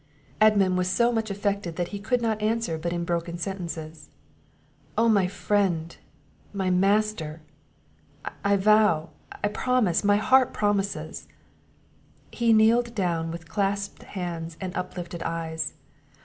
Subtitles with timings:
[0.41, 4.09] Edmund was so much affected that he could not answer but in broken sentences.
[4.97, 5.95] "Oh my friend,
[6.53, 7.43] my master!
[8.43, 9.11] I vow,
[9.43, 11.27] I promise, my heart promises!"
[12.31, 15.75] He kneeled down with clasped hands, and uplifted eyes.